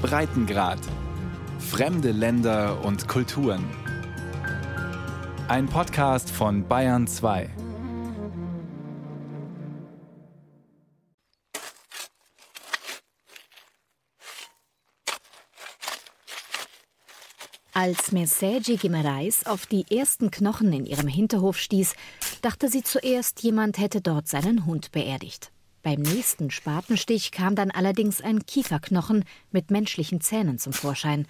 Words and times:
Breitengrad. 0.00 0.80
Fremde 1.58 2.10
Länder 2.10 2.84
und 2.84 3.06
Kulturen. 3.06 3.64
Ein 5.48 5.66
Podcast 5.66 6.30
von 6.30 6.66
Bayern 6.66 7.06
2. 7.06 7.50
Als 17.72 18.12
Mercedes 18.12 18.80
Guimarães 18.80 19.46
auf 19.46 19.66
die 19.66 19.86
ersten 19.90 20.30
Knochen 20.30 20.72
in 20.72 20.86
ihrem 20.86 21.08
Hinterhof 21.08 21.58
stieß, 21.58 21.94
dachte 22.42 22.68
sie 22.68 22.82
zuerst, 22.82 23.42
jemand 23.42 23.78
hätte 23.78 24.00
dort 24.00 24.28
seinen 24.28 24.66
Hund 24.66 24.92
beerdigt. 24.92 25.52
Beim 25.82 26.02
nächsten 26.02 26.50
Spatenstich 26.50 27.32
kam 27.32 27.54
dann 27.54 27.70
allerdings 27.70 28.20
ein 28.20 28.44
Kieferknochen 28.44 29.24
mit 29.50 29.70
menschlichen 29.70 30.20
Zähnen 30.20 30.58
zum 30.58 30.74
Vorschein 30.74 31.26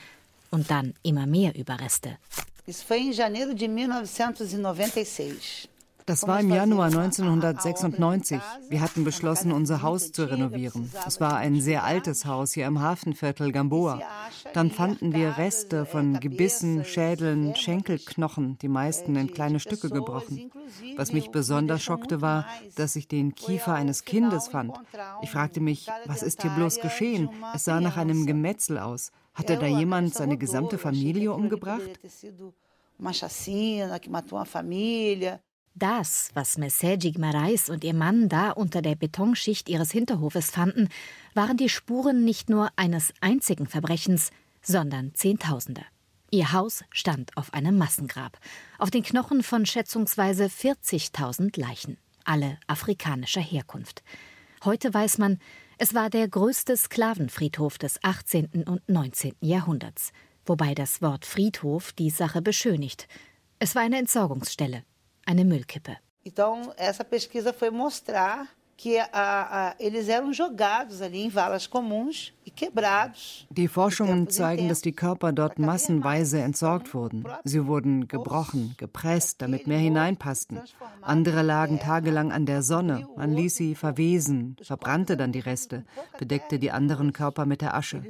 und 0.50 0.70
dann 0.70 0.94
immer 1.02 1.26
mehr 1.26 1.54
Überreste. 1.54 2.18
Isso 2.66 2.84
foi 2.84 2.98
em 2.98 3.12
janeiro 3.12 3.54
de 3.54 3.68
1996. 3.68 5.68
Das 6.10 6.26
war 6.26 6.40
im 6.40 6.50
Januar 6.50 6.86
1996. 6.86 8.40
Wir 8.68 8.80
hatten 8.80 9.04
beschlossen, 9.04 9.52
unser 9.52 9.82
Haus 9.82 10.10
zu 10.10 10.28
renovieren. 10.28 10.90
Es 11.06 11.20
war 11.20 11.36
ein 11.36 11.60
sehr 11.60 11.84
altes 11.84 12.24
Haus 12.24 12.52
hier 12.52 12.66
im 12.66 12.80
Hafenviertel 12.80 13.52
Gamboa. 13.52 14.00
Dann 14.52 14.72
fanden 14.72 15.14
wir 15.14 15.38
Reste 15.38 15.86
von 15.86 16.18
Gebissen, 16.18 16.84
Schädeln, 16.84 17.54
Schenkelknochen, 17.54 18.58
die 18.58 18.66
meisten 18.66 19.14
in 19.14 19.32
kleine 19.32 19.60
Stücke 19.60 19.88
gebrochen. 19.88 20.50
Was 20.96 21.12
mich 21.12 21.30
besonders 21.30 21.80
schockte, 21.80 22.20
war, 22.20 22.44
dass 22.74 22.96
ich 22.96 23.06
den 23.06 23.36
Kiefer 23.36 23.74
eines 23.74 24.04
Kindes 24.04 24.48
fand. 24.48 24.76
Ich 25.22 25.30
fragte 25.30 25.60
mich, 25.60 25.86
was 26.06 26.24
ist 26.24 26.42
hier 26.42 26.50
bloß 26.50 26.80
geschehen? 26.80 27.30
Es 27.54 27.66
sah 27.66 27.80
nach 27.80 27.96
einem 27.96 28.26
Gemetzel 28.26 28.80
aus. 28.80 29.12
Hatte 29.32 29.56
da 29.56 29.66
jemand 29.66 30.12
seine 30.14 30.36
gesamte 30.36 30.76
Familie 30.76 31.32
umgebracht? 31.32 32.00
Uma 32.98 33.14
chacina 33.14 33.98
que 33.98 34.10
matou 34.10 34.36
uma 34.36 34.44
família. 34.44 35.40
Das, 35.80 36.30
was 36.34 36.58
Mercedes 36.58 37.16
Marais 37.16 37.70
und 37.70 37.84
ihr 37.84 37.94
Mann 37.94 38.28
da 38.28 38.50
unter 38.50 38.82
der 38.82 38.96
Betonschicht 38.96 39.66
ihres 39.70 39.90
Hinterhofes 39.90 40.50
fanden, 40.50 40.90
waren 41.32 41.56
die 41.56 41.70
Spuren 41.70 42.22
nicht 42.22 42.50
nur 42.50 42.68
eines 42.76 43.14
einzigen 43.22 43.66
Verbrechens, 43.66 44.30
sondern 44.60 45.14
Zehntausende. 45.14 45.80
Ihr 46.30 46.52
Haus 46.52 46.84
stand 46.90 47.34
auf 47.34 47.54
einem 47.54 47.78
Massengrab, 47.78 48.38
auf 48.78 48.90
den 48.90 49.02
Knochen 49.02 49.42
von 49.42 49.64
schätzungsweise 49.64 50.48
40.000 50.48 51.58
Leichen, 51.58 51.96
alle 52.24 52.58
afrikanischer 52.66 53.40
Herkunft. 53.40 54.02
Heute 54.62 54.92
weiß 54.92 55.16
man, 55.16 55.38
es 55.78 55.94
war 55.94 56.10
der 56.10 56.28
größte 56.28 56.76
Sklavenfriedhof 56.76 57.78
des 57.78 58.04
18. 58.04 58.64
und 58.66 58.86
19. 58.86 59.32
Jahrhunderts, 59.40 60.12
wobei 60.44 60.74
das 60.74 61.00
Wort 61.00 61.24
Friedhof 61.24 61.94
die 61.94 62.10
Sache 62.10 62.42
beschönigt. 62.42 63.08
Es 63.58 63.74
war 63.74 63.80
eine 63.80 63.96
Entsorgungsstelle, 63.96 64.84
eine 65.30 65.44
Müllkippe. 65.44 65.96
Então, 66.24 66.74
essa 66.76 67.04
pesquisa 67.04 67.52
foi 67.52 67.70
mostrar 67.70 68.48
que 68.80 68.98
a, 68.98 69.08
a, 69.12 69.74
eles 69.78 70.08
eram 70.08 70.32
jogados 70.32 71.02
ali 71.02 71.20
em 71.20 71.28
valas 71.28 71.66
comuns 71.66 72.32
e 72.46 72.50
quebrados. 72.50 73.46
Die 73.50 73.68
Forschungen 73.68 74.30
zeigen, 74.30 74.70
dass 74.70 74.80
die 74.80 74.92
Körper 74.92 75.32
dort 75.32 75.58
massenweise 75.58 76.40
entsorgt 76.40 76.94
wurden. 76.94 77.24
Sie 77.44 77.66
wurden 77.66 78.08
gebrochen, 78.08 78.74
gepresst, 78.78 79.42
damit 79.42 79.66
mehr 79.66 79.78
hineinpassten. 79.78 80.62
Andere 81.02 81.42
lagen 81.42 81.78
tagelang 81.78 82.32
an 82.32 82.46
der 82.46 82.62
Sonne. 82.62 83.06
Man 83.18 83.34
ließ 83.34 83.54
sie 83.54 83.74
verwesen, 83.74 84.56
verbrannte 84.62 85.18
dann 85.18 85.32
die 85.32 85.40
Reste, 85.40 85.84
bedeckte 86.18 86.58
die 86.58 86.70
anderen 86.70 87.12
Körper 87.12 87.44
mit 87.44 87.60
der 87.60 87.74
Asche. 87.74 88.02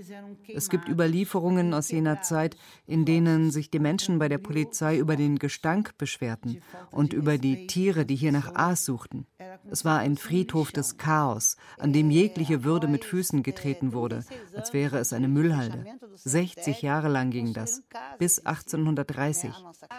Es 0.46 0.70
gibt 0.70 0.88
Überlieferungen 0.88 1.74
aus 1.74 1.90
jener 1.90 2.22
Zeit, 2.22 2.56
in 2.86 3.04
denen 3.04 3.50
sich 3.50 3.72
die 3.72 3.80
Menschen 3.80 4.20
bei 4.20 4.28
der 4.28 4.38
Polizei 4.38 4.98
über 4.98 5.16
den 5.16 5.40
Gestank 5.40 5.98
beschwerten 5.98 6.62
und 6.92 7.12
über 7.12 7.38
die 7.38 7.66
Tiere, 7.66 8.06
die 8.06 8.14
hier 8.14 8.30
nach 8.30 8.54
Aas 8.54 8.84
suchten. 8.84 9.26
Es 9.68 9.84
war 9.84 9.98
ein 9.98 10.16
Friedhof 10.16 10.59
des 10.68 10.98
Chaos, 10.98 11.56
an 11.78 11.92
dem 11.92 12.10
jegliche 12.10 12.64
Würde 12.64 12.88
mit 12.88 13.04
Füßen 13.04 13.42
getreten 13.42 13.92
wurde, 13.92 14.24
als 14.54 14.72
wäre 14.72 14.98
es 14.98 15.12
eine 15.12 15.28
Müllhalde. 15.28 15.86
60 16.14 16.82
Jahre 16.82 17.08
lang 17.08 17.30
ging 17.30 17.54
das, 17.54 17.82
bis 18.18 18.44
1830. 18.44 19.50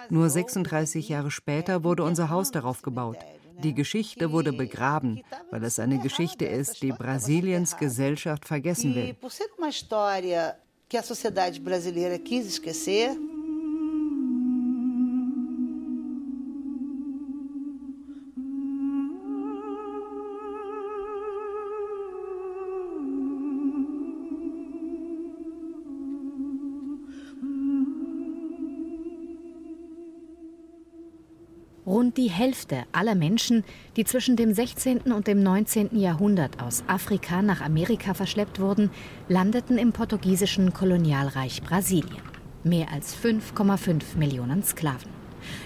Nur 0.09 0.29
36 0.29 1.09
Jahre 1.09 1.31
später 1.31 1.83
wurde 1.83 2.03
unser 2.03 2.29
Haus 2.29 2.51
darauf 2.51 2.81
gebaut. 2.81 3.17
Die 3.63 3.73
Geschichte 3.73 4.31
wurde 4.31 4.53
begraben, 4.53 5.21
weil 5.49 5.63
es 5.63 5.79
eine 5.79 5.99
Geschichte 5.99 6.45
ist, 6.45 6.81
die 6.81 6.91
Brasiliens 6.91 7.77
Gesellschaft 7.77 8.45
vergessen 8.45 8.95
will. 8.95 9.15
Rund 32.01 32.17
die 32.17 32.31
Hälfte 32.31 32.85
aller 32.93 33.13
Menschen, 33.13 33.63
die 33.95 34.05
zwischen 34.05 34.35
dem 34.35 34.55
16. 34.55 35.11
und 35.13 35.27
dem 35.27 35.43
19. 35.43 35.99
Jahrhundert 35.99 36.59
aus 36.59 36.83
Afrika 36.87 37.43
nach 37.43 37.61
Amerika 37.61 38.15
verschleppt 38.15 38.59
wurden, 38.59 38.89
landeten 39.27 39.77
im 39.77 39.91
portugiesischen 39.91 40.73
Kolonialreich 40.73 41.61
Brasilien. 41.61 42.23
Mehr 42.63 42.87
als 42.91 43.15
5,5 43.15 44.17
Millionen 44.17 44.63
Sklaven. 44.63 45.11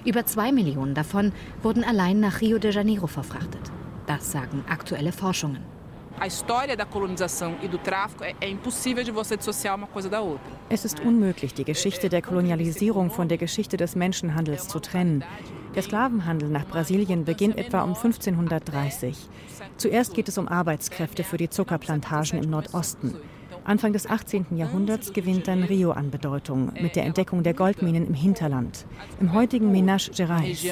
Über 0.03 0.25
zwei 0.25 0.51
Millionen 0.51 0.93
davon 0.93 1.31
wurden 1.63 1.85
allein 1.85 2.19
nach 2.19 2.41
Rio 2.41 2.57
de 2.57 2.73
Janeiro 2.73 3.07
verfrachtet. 3.07 3.71
Das 4.05 4.33
sagen 4.33 4.65
aktuelle 4.67 5.13
Forschungen. 5.13 5.63
E 7.61 7.67
do 7.67 7.77
tráfico 7.77 8.23
é, 8.23 8.35
é 8.41 8.49
impossível 8.49 9.03
de 9.03 9.11
você 9.11 9.35
dissociar 9.35 9.75
uma 9.75 9.87
coisa 9.87 10.09
da 10.09 10.21
outra. 10.21 10.51
Es 10.69 10.85
ist 10.85 10.99
unmöglich, 11.01 11.53
die 11.53 11.65
Geschichte 11.65 12.09
der 12.09 12.21
Kolonialisierung 12.21 13.09
von 13.09 13.27
der 13.27 13.37
Geschichte 13.37 13.77
des 13.77 13.95
Menschenhandels 13.95 14.67
zu 14.67 14.79
trennen. 14.79 15.23
Der 15.75 15.83
Sklavenhandel 15.83 16.49
nach 16.49 16.65
Brasilien 16.65 17.25
beginnt 17.25 17.57
etwa 17.57 17.81
um 17.81 17.93
1530. 17.93 19.17
Zuerst 19.75 20.13
geht 20.13 20.29
es 20.29 20.37
um 20.37 20.47
Arbeitskräfte 20.47 21.23
für 21.23 21.37
die 21.37 21.49
Zuckerplantagen 21.49 22.41
im 22.41 22.49
Nordosten. 22.49 23.15
Anfang 23.65 23.93
des 23.93 24.07
18. 24.07 24.45
Jahrhunderts 24.55 25.11
gewinnt 25.11 25.47
dann 25.47 25.63
Rio 25.63 25.91
an 25.91 26.11
Bedeutung 26.11 26.71
mit 26.79 26.95
der 26.95 27.03
Entdeckung 27.03 27.41
der 27.41 27.55
Goldminen 27.55 28.07
im 28.07 28.13
Hinterland, 28.13 28.85
im 29.19 29.33
heutigen 29.33 29.71
Minas 29.71 30.11
Gerais. 30.15 30.63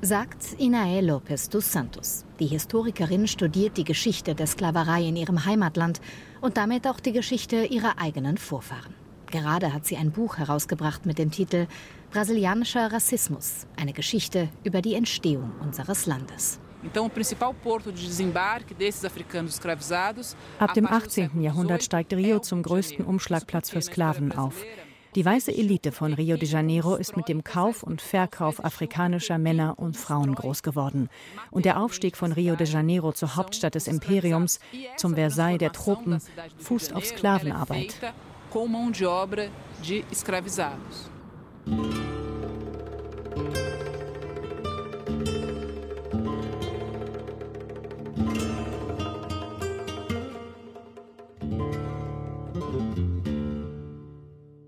Sagt 0.00 0.54
Inae 0.58 1.00
Lopes 1.00 1.48
dos 1.48 1.72
Santos. 1.72 2.24
Die 2.38 2.46
Historikerin 2.46 3.26
studiert 3.26 3.76
die 3.76 3.84
Geschichte 3.84 4.34
der 4.36 4.46
Sklaverei 4.46 5.02
in 5.02 5.16
ihrem 5.16 5.44
Heimatland 5.44 6.00
und 6.40 6.56
damit 6.56 6.86
auch 6.86 7.00
die 7.00 7.12
Geschichte 7.12 7.64
ihrer 7.64 7.98
eigenen 7.98 8.38
Vorfahren. 8.38 8.94
Gerade 9.30 9.72
hat 9.72 9.86
sie 9.86 9.96
ein 9.96 10.12
Buch 10.12 10.38
herausgebracht 10.38 11.06
mit 11.06 11.18
dem 11.18 11.30
Titel 11.30 11.66
Brasilianischer 12.12 12.92
Rassismus, 12.92 13.66
eine 13.76 13.92
Geschichte 13.92 14.48
über 14.64 14.82
die 14.82 14.94
Entstehung 14.94 15.52
unseres 15.60 16.06
Landes. 16.06 16.60
Ab 20.58 20.74
dem 20.74 20.86
a 20.86 20.88
partir 20.88 21.28
do 21.28 21.30
18. 21.30 21.30
século 21.30 21.42
Jahrhundert 21.42 21.82
steigt 21.82 22.12
Rio 22.12 22.38
zum 22.38 22.62
größten. 22.62 23.04
Umschlagplatz 23.04 23.70
für 23.70 23.82
Sklaven 23.82 24.32
auf. 24.32 24.54
Die 25.16 25.24
weiße 25.24 25.50
Elite 25.50 25.92
von 25.92 26.12
Rio 26.12 26.36
de 26.36 26.46
Janeiro 26.46 26.94
ist 26.94 27.16
mit 27.16 27.28
dem 27.28 27.42
Kauf 27.42 27.82
und 27.82 28.02
Verkauf 28.02 28.62
afrikanischer 28.62 29.38
Männer 29.38 29.78
und 29.78 29.96
Frauen 29.96 30.34
groß 30.34 30.62
geworden. 30.62 31.08
Und 31.50 31.64
der 31.64 31.80
Aufstieg 31.80 32.18
von 32.18 32.32
Rio 32.32 32.54
de 32.54 32.66
Janeiro 32.66 33.12
zur 33.12 33.34
Hauptstadt 33.34 33.74
des 33.74 33.88
Imperiums, 33.88 34.60
zum 34.98 35.14
Versailles 35.14 35.58
der 35.58 35.72
Tropen, 35.72 36.20
fußt 36.58 36.94
auf 36.94 37.06
Sklavenarbeit. 37.06 37.96
Com 38.50 38.66
mão 38.66 38.90
de 38.90 39.04
obra 39.04 39.50
de 39.80 40.04
escravizados. 40.10 41.10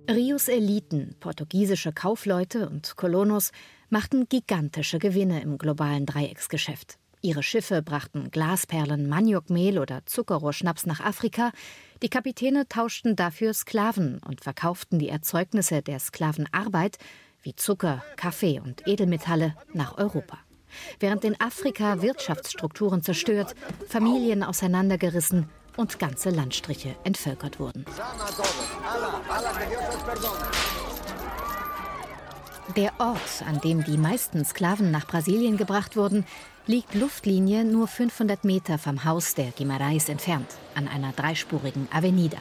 Rios 0.09 0.49
Eliten, 0.49 1.15
portugiesische 1.21 1.93
Kaufleute 1.93 2.69
und 2.69 2.97
Kolonos, 2.97 3.51
machten 3.91 4.29
gigantische 4.29 4.99
Gewinne 4.99 5.43
im 5.43 5.59
globalen 5.59 6.07
Dreiecksgeschäft. 6.07 6.99
Ihre 7.21 7.43
Schiffe 7.43 7.83
brachten 7.83 8.31
Glasperlen, 8.31 9.09
Maniokmehl 9.09 9.79
oder 9.79 10.07
Zuckerrohrschnaps 10.07 10.87
nach 10.87 11.01
Afrika. 11.01 11.51
Die 12.03 12.09
Kapitäne 12.09 12.69
tauschten 12.69 13.17
dafür 13.17 13.55
Sklaven 13.55 14.21
und 14.25 14.41
verkauften 14.41 14.99
die 14.99 15.09
Erzeugnisse 15.09 15.83
der 15.83 15.99
Sklavenarbeit 15.99 16.99
wie 17.43 17.57
Zucker, 17.57 18.05
Kaffee 18.17 18.61
und 18.61 18.87
Edelmetalle 18.87 19.55
nach 19.73 19.99
Europa. 19.99 20.39
Während 21.01 21.25
in 21.25 21.41
Afrika 21.41 22.03
Wirtschaftsstrukturen 22.03 23.03
zerstört, 23.03 23.55
Familien 23.89 24.45
auseinandergerissen 24.45 25.49
und 25.77 25.99
ganze 25.99 26.31
Landstriche 26.31 26.95
entvölkert 27.05 27.59
wurden. 27.59 27.85
Der 32.77 32.93
Ort, 32.99 33.43
an 33.47 33.61
dem 33.61 33.83
die 33.83 33.97
meisten 33.97 34.45
Sklaven 34.45 34.91
nach 34.91 35.07
Brasilien 35.07 35.57
gebracht 35.57 35.97
wurden, 35.97 36.27
liegt 36.69 36.95
Luftlinie 36.95 37.65
nur 37.65 37.89
500 37.89 38.45
Meter 38.45 38.77
vom 38.77 39.07
Haus 39.07 39.35
der 39.35 39.53
Guimarães 39.53 40.11
entfernt, 40.11 40.49
an 40.75 40.87
einer 40.87 41.13
dreispurigen 41.13 41.89
Avenida. 41.91 42.37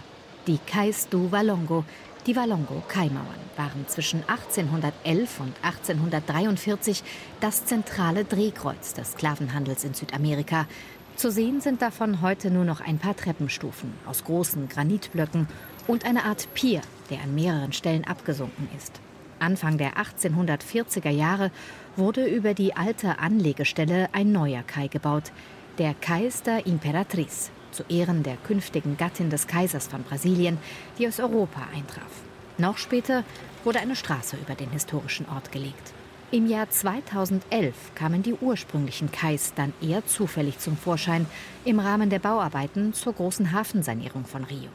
Die 0.47 0.57
Cais 0.57 1.07
do 1.07 1.31
Valongo, 1.31 1.85
die 2.25 2.35
Valongo-Kaimauern, 2.35 3.39
waren 3.55 3.87
zwischen 3.87 4.23
1811 4.27 5.39
und 5.39 5.53
1843 5.61 7.03
das 7.39 7.63
zentrale 7.63 8.25
Drehkreuz 8.25 8.93
des 8.93 9.13
Sklavenhandels 9.13 9.85
in 9.85 9.93
Südamerika. 9.93 10.67
Zu 11.15 11.31
sehen 11.31 11.61
sind 11.61 11.81
davon 11.81 12.21
heute 12.21 12.51
nur 12.51 12.65
noch 12.65 12.81
ein 12.81 12.99
paar 12.99 13.15
Treppenstufen 13.15 13.93
aus 14.05 14.25
großen 14.25 14.67
Granitblöcken 14.67 15.47
und 15.87 16.03
eine 16.03 16.25
Art 16.25 16.53
Pier, 16.53 16.81
der 17.09 17.21
an 17.21 17.33
mehreren 17.33 17.71
Stellen 17.71 18.03
abgesunken 18.03 18.67
ist. 18.75 18.99
Anfang 19.39 19.77
der 19.77 19.93
1840er 19.93 21.09
Jahre 21.09 21.51
wurde 21.95 22.25
über 22.25 22.53
die 22.53 22.75
alte 22.75 23.19
Anlegestelle 23.19 24.09
ein 24.13 24.31
neuer 24.31 24.63
Kai 24.63 24.87
gebaut, 24.87 25.31
der 25.77 25.93
Kais 25.93 26.43
da 26.43 26.57
Imperatriz, 26.57 27.51
zu 27.71 27.83
Ehren 27.89 28.23
der 28.23 28.37
künftigen 28.37 28.97
Gattin 28.97 29.29
des 29.29 29.47
Kaisers 29.47 29.87
von 29.87 30.03
Brasilien, 30.03 30.57
die 30.97 31.07
aus 31.07 31.19
Europa 31.19 31.61
eintraf. 31.73 32.11
Noch 32.57 32.77
später 32.77 33.23
wurde 33.63 33.79
eine 33.79 33.95
Straße 33.95 34.37
über 34.37 34.55
den 34.55 34.71
historischen 34.71 35.27
Ort 35.29 35.51
gelegt. 35.51 35.93
Im 36.31 36.47
Jahr 36.47 36.69
2011 36.69 37.73
kamen 37.95 38.21
die 38.21 38.33
ursprünglichen 38.33 39.11
Kais 39.11 39.53
dann 39.55 39.73
eher 39.81 40.05
zufällig 40.05 40.59
zum 40.59 40.75
Vorschein 40.75 41.25
im 41.63 41.79
Rahmen 41.79 42.09
der 42.09 42.19
Bauarbeiten 42.19 42.93
zur 42.93 43.13
großen 43.13 43.53
Hafensanierung 43.53 44.25
von 44.25 44.43
Rio. 44.43 44.69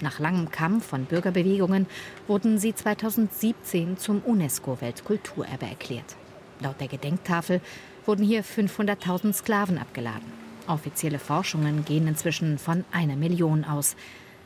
Nach 0.00 0.18
langem 0.18 0.50
Kampf 0.50 0.86
von 0.86 1.04
Bürgerbewegungen 1.04 1.86
wurden 2.26 2.58
sie 2.58 2.74
2017 2.74 3.98
zum 3.98 4.20
UNESCO-Weltkulturerbe 4.20 5.66
erklärt. 5.66 6.16
Laut 6.60 6.80
der 6.80 6.88
Gedenktafel 6.88 7.60
wurden 8.06 8.24
hier 8.24 8.44
500.000 8.44 9.34
Sklaven 9.34 9.78
abgeladen. 9.78 10.32
Offizielle 10.66 11.18
Forschungen 11.18 11.84
gehen 11.84 12.06
inzwischen 12.06 12.58
von 12.58 12.84
einer 12.92 13.16
Million 13.16 13.64
aus. 13.64 13.96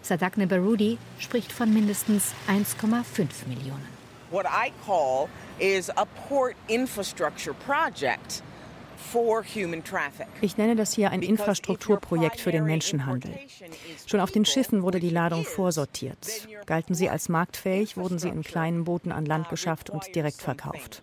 Sadagne 0.03 0.47
Barudi 0.47 0.99
spricht 1.19 1.53
von 1.53 1.73
mindestens 1.73 2.35
1,5 2.49 3.47
Millionen. 3.49 3.95
What 4.31 4.47
I 4.47 4.73
call 4.85 5.29
is 5.59 5.91
a 5.91 6.05
port 6.29 6.57
infrastructure 6.67 7.55
project. 7.55 8.43
Ich 10.41 10.57
nenne 10.57 10.77
das 10.77 10.93
hier 10.93 11.11
ein 11.11 11.23
Infrastrukturprojekt 11.23 12.41
für 12.41 12.53
den 12.53 12.65
Menschenhandel. 12.65 13.33
Schon 14.07 14.21
auf 14.21 14.31
den 14.31 14.45
Schiffen 14.45 14.83
wurde 14.83 15.01
die 15.01 15.11
Ladung 15.11 15.45
vorsortiert. 15.45 16.49
Galten 16.67 16.95
sie 16.95 17.09
als 17.09 17.29
marktfähig, 17.29 17.97
wurden 17.97 18.19
sie 18.19 18.29
in 18.29 18.43
kleinen 18.43 18.85
Booten 18.85 19.13
an 19.13 19.27
Land 19.27 19.49
geschafft 19.49 19.91
und 19.91 20.15
direkt 20.15 20.41
verkauft. 20.41 21.03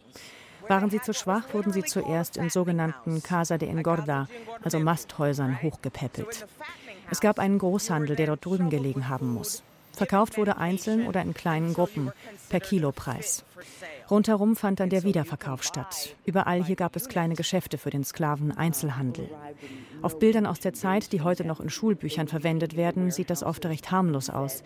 Waren 0.68 0.90
sie 0.90 1.02
zu 1.02 1.14
schwach, 1.14 1.54
wurden 1.54 1.74
sie 1.74 1.84
zuerst 1.84 2.38
in 2.38 2.50
sogenannten 2.50 3.24
Casa 3.24 3.58
de 3.58 3.70
Engorda, 3.70 4.28
also 4.64 4.80
Masthäusern, 4.80 5.62
hochgepäppelt. 5.62 6.48
Es 7.10 7.20
gab 7.20 7.40
einen 7.40 7.60
Großhandel, 7.60 8.16
der 8.16 8.28
dort 8.28 8.46
drüben 8.46 8.70
gelegen 8.70 9.10
haben 9.10 9.34
muss. 9.34 9.64
Verkauft 9.94 10.38
wurde 10.38 10.58
einzeln 10.58 11.08
oder 11.08 11.22
in 11.22 11.34
kleinen 11.34 11.74
Gruppen, 11.74 12.12
per 12.50 12.60
Kilopreis. 12.60 13.44
Rundherum 14.12 14.58
fand 14.58 14.82
dann 14.82 14.90
der 14.90 15.04
Wiederverkauf 15.04 15.64
statt. 15.64 16.18
Überall 16.26 16.66
hier 16.66 16.76
gab 16.76 16.98
es 16.98 17.08
kleine 17.08 17.36
Geschäfte 17.36 17.78
für 17.78 17.92
den 17.92 18.04
Sklaven 18.04 18.52
Einzelhandel. 18.52 19.30
Auf 20.02 20.20
Bildern 20.20 20.46
aus 20.46 20.60
der 20.60 20.74
Zeit, 20.74 21.14
die 21.14 21.22
heute 21.22 21.46
noch 21.46 21.62
in 21.62 21.70
Schulbüchern 21.70 22.28
verwendet 22.28 22.76
werden, 22.76 23.10
sieht 23.10 23.30
das 23.30 23.42
oft 23.42 23.66
recht 23.66 23.90
harmlos 23.90 24.30
aus. 24.30 24.64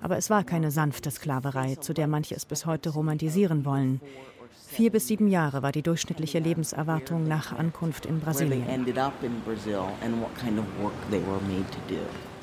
Aber 0.00 0.16
es 0.16 0.30
war 0.30 0.44
keine 0.44 0.70
sanfte 0.70 1.10
Sklaverei, 1.10 1.74
zu 1.74 1.94
der 1.94 2.06
manche 2.06 2.36
es 2.36 2.44
bis 2.44 2.64
heute 2.64 2.90
romantisieren 2.90 3.64
wollen. 3.64 4.00
Vier 4.68 4.92
bis 4.92 5.08
sieben 5.08 5.26
Jahre 5.26 5.62
war 5.62 5.72
die 5.72 5.82
durchschnittliche 5.82 6.38
Lebenserwartung 6.38 7.26
nach 7.26 7.58
Ankunft 7.58 8.06
in 8.06 8.20
Brasilien. 8.20 8.86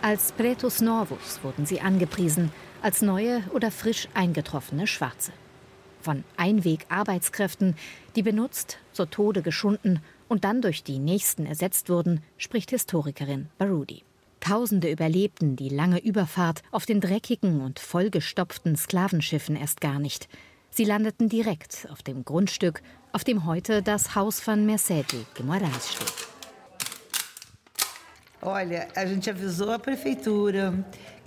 Als 0.01 0.31
Pretos 0.33 0.81
Novos 0.81 1.39
wurden 1.41 1.65
sie 1.65 1.79
angepriesen, 1.79 2.51
als 2.81 3.01
neue 3.01 3.41
oder 3.53 3.71
frisch 3.71 4.09
eingetroffene 4.13 4.87
Schwarze. 4.87 5.31
Von 6.03 6.25
Einweg-Arbeitskräften, 6.35 7.75
die 8.17 8.23
benutzt, 8.23 8.77
zu 8.91 9.05
Tode 9.05 9.41
geschunden 9.41 10.01
und 10.27 10.43
dann 10.43 10.61
durch 10.61 10.83
die 10.83 10.99
nächsten 10.99 11.45
ersetzt 11.45 11.89
wurden, 11.89 12.21
spricht 12.37 12.71
Historikerin 12.71 13.47
Barudi. 13.57 14.03
Tausende 14.41 14.91
überlebten 14.91 15.55
die 15.55 15.69
lange 15.69 16.03
Überfahrt 16.03 16.61
auf 16.71 16.85
den 16.85 16.99
dreckigen 16.99 17.61
und 17.61 17.79
vollgestopften 17.79 18.75
Sklavenschiffen 18.75 19.55
erst 19.55 19.79
gar 19.79 19.97
nicht. 19.97 20.27
Sie 20.71 20.83
landeten 20.83 21.29
direkt 21.29 21.87
auf 21.89 22.03
dem 22.03 22.25
Grundstück, 22.25 22.81
auf 23.13 23.23
dem 23.23 23.45
heute 23.45 23.81
das 23.81 24.13
Haus 24.13 24.41
von 24.41 24.65
Mercedes 24.65 25.25
Guimarães 25.35 25.93
steht. 25.93 26.27
Olha, 28.41 28.89
a 28.93 29.05
gente 29.05 29.29
avisou 29.29 29.71
a 29.71 29.79
prefeitura 29.79 30.73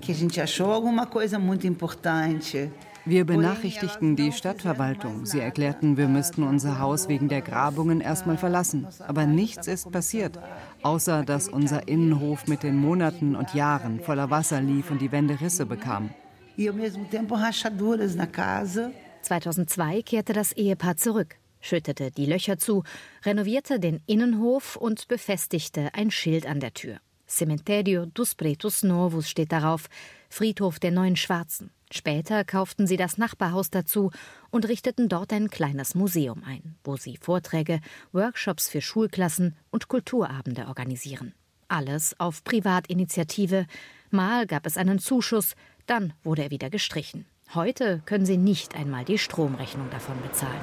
que 0.03 0.13
a 0.13 0.15
gente 0.15 0.39
achou 0.39 0.71
alguma 0.71 1.07
coisa 1.07 1.39
muito 1.39 1.67
importante. 1.67 2.71
Wir 3.09 3.25
benachrichtigten 3.25 4.17
die 4.17 4.33
Stadtverwaltung. 4.33 5.27
Sie 5.27 5.39
erklärten, 5.39 5.97
wir 5.97 6.09
müssten 6.09 6.43
unser 6.43 6.81
Haus 6.81 7.09
wegen 7.09 7.29
der 7.29 7.41
Grabungen 7.41 8.01
erstmal 8.01 8.37
verlassen. 8.37 8.89
Aber 9.07 9.27
nichts 9.27 9.69
ist 9.69 9.93
passiert, 9.93 10.41
außer 10.83 11.23
dass 11.23 11.49
unser 11.49 11.87
Innenhof 11.87 12.49
mit 12.49 12.65
den 12.65 12.77
Monaten 12.77 13.37
und 13.37 13.55
Jahren 13.55 14.01
voller 14.01 14.31
Wasser 14.31 14.61
lief 14.61 14.91
und 14.91 15.01
die 15.01 15.13
Wände 15.13 15.41
Risse 15.41 15.67
bekam. 15.67 16.11
E 16.59 16.69
ao 16.69 16.75
mesmo 16.75 17.05
tempo 17.05 17.37
rachaduras 17.37 18.17
na 18.17 18.27
casa. 18.27 18.91
2002 19.23 20.03
kehrte 20.03 20.33
das 20.33 20.53
Ehepaar 20.53 20.97
zurück, 20.97 21.37
schüttete 21.61 22.11
die 22.11 22.27
Löcher 22.27 22.59
zu, 22.59 22.83
renovierte 23.25 23.79
den 23.79 24.01
Innenhof 24.07 24.75
und 24.75 25.07
befestigte 25.07 25.91
ein 25.93 26.11
Schild 26.11 26.45
an 26.47 26.59
der 26.59 26.73
Tür. 26.75 26.97
Cementerio 27.29 28.07
dos 28.07 28.35
Pretos 28.35 28.83
Novos 28.83 29.29
steht 29.29 29.53
darauf, 29.53 29.89
Friedhof 30.29 30.79
der 30.79 30.93
Neuen 30.93 31.17
Schwarzen. 31.17 31.71
Später 31.93 32.45
kauften 32.45 32.87
sie 32.87 32.97
das 32.97 33.17
Nachbarhaus 33.17 33.71
dazu 33.71 34.11
und 34.51 34.67
richteten 34.67 35.09
dort 35.09 35.33
ein 35.33 35.51
kleines 35.51 35.95
Museum 35.95 36.43
ein, 36.45 36.77
wo 36.83 36.97
sie 36.97 37.17
Vorträge, 37.17 37.81
Workshops 38.13 38.69
für 38.69 38.81
Schulklassen 38.81 39.57
und 39.71 39.89
Kulturabende 39.89 40.67
organisieren. 40.67 41.33
Alles 41.69 42.19
auf 42.19 42.43
Privatinitiative. 42.45 43.67
Mal 44.11 44.47
gab 44.47 44.67
es 44.67 44.77
einen 44.77 44.99
Zuschuss, 44.99 45.55
dann 45.87 46.13
wurde 46.23 46.45
er 46.45 46.51
wieder 46.51 46.71
gestrichen. 46.71 47.27
Heute 47.55 48.03
können 48.07 48.27
sie 48.27 48.37
nicht 48.37 48.75
einmal 48.75 49.05
die 49.05 49.19
Stromrechnung 49.19 49.89
davon 49.91 50.21
bezahlen. 50.23 50.61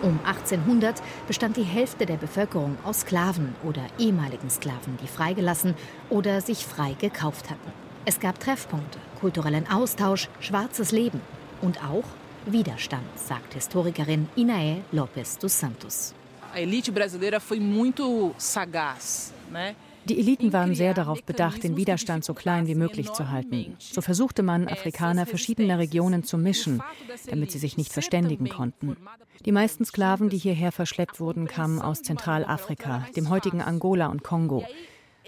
Um 0.00 0.20
1800 0.24 1.02
bestand 1.26 1.56
die 1.56 1.64
Hälfte 1.64 2.06
der 2.06 2.16
Bevölkerung 2.16 2.78
aus 2.84 3.00
Sklaven 3.00 3.54
oder 3.64 3.82
ehemaligen 3.98 4.48
Sklaven, 4.48 4.96
die 5.02 5.08
freigelassen 5.08 5.74
oder 6.08 6.40
sich 6.40 6.64
frei 6.64 6.94
gekauft 6.98 7.50
hatten. 7.50 7.87
Es 8.10 8.20
gab 8.20 8.40
Treffpunkte, 8.40 8.98
kulturellen 9.20 9.66
Austausch, 9.70 10.30
schwarzes 10.40 10.92
Leben 10.92 11.20
und 11.60 11.84
auch 11.84 12.06
Widerstand, 12.46 13.04
sagt 13.16 13.52
Historikerin 13.52 14.30
Inae 14.34 14.80
Lopes 14.92 15.36
dos 15.36 15.60
Santos. 15.60 16.14
A 16.54 16.58
elite 16.58 16.90
brasileira 16.90 17.38
foi 17.38 17.60
muito 17.60 18.34
sagaz, 18.38 19.34
né? 19.52 19.74
Die 20.06 20.18
Eliten 20.18 20.54
waren 20.54 20.74
sehr 20.74 20.94
darauf 20.94 21.22
bedacht, 21.22 21.62
den 21.62 21.76
Widerstand 21.76 22.24
so 22.24 22.32
klein 22.32 22.66
wie 22.66 22.74
möglich 22.74 23.12
zu 23.12 23.28
halten. 23.28 23.76
So 23.78 24.00
versuchte 24.00 24.42
man, 24.42 24.66
Afrikaner 24.66 25.26
verschiedener 25.26 25.78
Regionen 25.78 26.24
zu 26.24 26.38
mischen, 26.38 26.82
damit 27.28 27.50
sie 27.52 27.58
sich 27.58 27.76
nicht 27.76 27.92
verständigen 27.92 28.48
konnten. 28.48 28.96
Die 29.44 29.52
meisten 29.52 29.84
Sklaven, 29.84 30.30
die 30.30 30.38
hierher 30.38 30.72
verschleppt 30.72 31.20
wurden, 31.20 31.46
kamen 31.46 31.78
aus 31.78 32.00
Zentralafrika, 32.00 33.06
dem 33.16 33.28
heutigen 33.28 33.60
Angola 33.60 34.06
und 34.06 34.22
Kongo. 34.22 34.64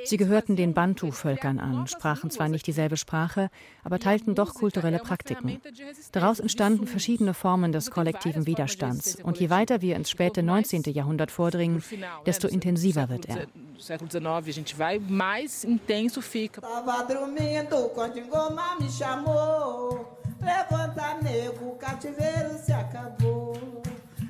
Sie 0.04 0.16
gehörten 0.16 0.56
den 0.56 0.74
Bantu-Völkern 0.74 1.58
an, 1.58 1.86
sprachen 1.86 2.30
zwar 2.30 2.48
nicht 2.48 2.66
dieselbe 2.66 2.96
Sprache, 2.96 3.50
aber 3.84 3.98
teilten 3.98 4.34
doch 4.34 4.54
kulturelle 4.54 4.98
Praktiken. 4.98 5.60
Daraus 6.12 6.40
entstanden 6.40 6.86
verschiedene 6.86 7.34
Formen 7.34 7.72
des 7.72 7.90
kollektiven 7.90 8.46
Widerstands. 8.46 9.16
Und 9.22 9.38
je 9.38 9.50
weiter 9.50 9.80
wir 9.80 9.96
ins 9.96 10.10
späte 10.10 10.42
19. 10.42 10.82
Jahrhundert 10.84 11.30
vordringen, 11.30 11.82
desto 12.26 12.48
intensiver 12.48 13.08
wird 13.08 13.26
er. 13.26 13.46
Levanta, 20.40 21.18
nego, 21.22 21.76
cativeiro 21.78 22.58
se 22.64 22.72
acabou. 22.72 23.52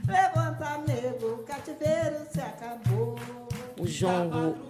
Levanta, 0.07 0.79
nego, 0.87 1.45
cativeiro 1.47 2.27
se 2.33 2.41
acabou. 2.41 3.17
O 3.79 3.87
jongo 3.87 4.70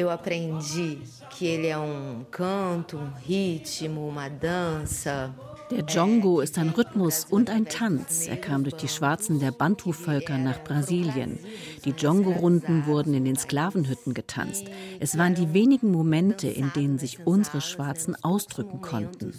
eu 0.00 0.10
aprendi 0.10 0.98
que 1.30 1.46
ele 1.46 1.66
é 1.66 1.78
um 1.78 2.24
canto, 2.30 2.96
um 2.96 3.12
ritmo, 3.26 4.08
uma 4.08 4.28
dança. 4.28 5.34
Der 5.70 5.82
Djongo 5.84 6.40
ist 6.40 6.58
ein 6.58 6.70
Rhythmus 6.70 7.26
und 7.30 7.48
ein 7.48 7.66
Tanz. 7.66 8.26
Er 8.26 8.36
kam 8.36 8.64
durch 8.64 8.74
die 8.74 8.88
Schwarzen 8.88 9.38
der 9.38 9.52
Bantu-Völker 9.52 10.36
nach 10.36 10.64
Brasilien. 10.64 11.38
Die 11.84 11.92
Djongo-Runden 11.92 12.86
wurden 12.86 13.14
in 13.14 13.24
den 13.24 13.36
Sklavenhütten 13.36 14.12
getanzt. 14.12 14.66
Es 14.98 15.16
waren 15.16 15.36
die 15.36 15.54
wenigen 15.54 15.92
Momente, 15.92 16.48
in 16.48 16.72
denen 16.74 16.98
sich 16.98 17.24
unsere 17.24 17.60
Schwarzen 17.60 18.16
ausdrücken 18.24 18.80
konnten. 18.80 19.32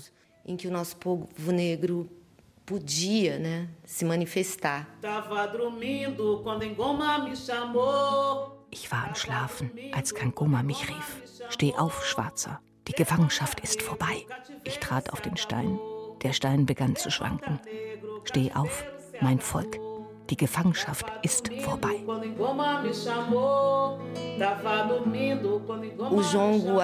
Podia, 2.72 3.38
né, 3.38 3.68
se 3.86 4.06
manifestar. 4.06 4.88
Ich 8.70 8.92
war 8.92 9.08
am 9.08 9.16
Schlafen, 9.16 9.72
als 9.92 10.16
Kangoma 10.16 10.64
mich 10.64 10.88
rief. 10.88 11.22
Steh 11.50 11.74
auf, 11.76 12.06
Schwarzer. 12.06 12.62
Die 12.88 12.94
Gefangenschaft 12.94 13.60
ist 13.60 13.82
vorbei. 13.82 14.26
Ich 14.64 14.80
trat 14.80 15.12
auf 15.12 15.20
den 15.20 15.36
Stein. 15.36 15.78
Der 16.24 16.32
Stein 16.32 16.66
begann 16.66 16.96
zu 16.96 17.12
schwanken. 17.12 17.60
Steh 18.24 18.54
auf, 18.54 18.86
mein 19.20 19.42
Volk. 19.42 19.81
Die 20.32 20.38
Gefangenschaft 20.38 21.06
ist 21.24 21.52
vorbei. 21.62 22.00
Jongo. 26.32 26.82